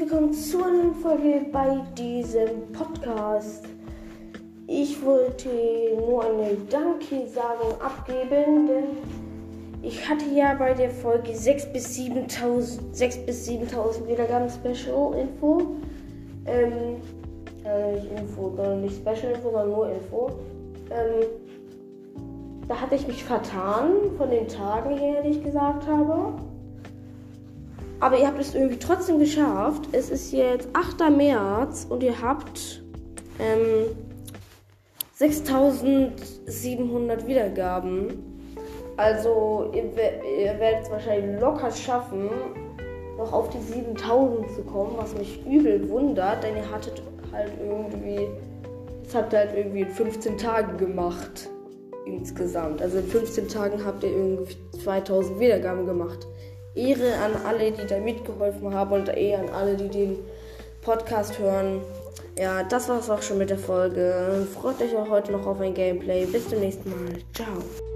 [0.00, 3.66] willkommen zu einer Folge bei diesem Podcast.
[4.66, 5.48] Ich wollte
[5.98, 8.84] nur eine Danke-Sagung abgeben, denn
[9.82, 15.74] ich hatte ja bei der Folge 6 bis 7.000 6 bis 7.000 Wiedergaben Special Info.
[16.46, 17.02] Ähm,
[17.64, 20.30] äh, nicht Info, sondern nicht Special Info, sondern nur Info.
[20.90, 21.26] Ähm,
[22.68, 26.32] da hatte ich mich vertan von den Tagen her, die ich gesagt habe.
[28.00, 29.88] Aber ihr habt es irgendwie trotzdem geschafft.
[29.92, 31.10] Es ist jetzt 8.
[31.16, 32.82] März und ihr habt
[33.38, 33.86] ähm,
[35.14, 38.36] 6700 Wiedergaben.
[38.98, 42.28] Also ihr, ihr werdet es wahrscheinlich locker schaffen,
[43.16, 47.02] noch auf die 7000 zu kommen, was mich übel wundert, denn ihr hattet
[47.32, 48.28] halt irgendwie,
[49.06, 51.50] es habt ihr halt irgendwie in 15 Tagen gemacht
[52.06, 52.80] insgesamt.
[52.80, 56.26] Also in 15 Tagen habt ihr irgendwie 2000 Wiedergaben gemacht.
[56.76, 60.18] Ehre an alle, die da mitgeholfen haben und Ehre an alle, die den
[60.82, 61.80] Podcast hören.
[62.38, 64.46] Ja, das war's auch schon mit der Folge.
[64.54, 66.26] Freut euch auch heute noch auf ein Gameplay.
[66.26, 67.18] Bis zum nächsten Mal.
[67.34, 67.95] Ciao.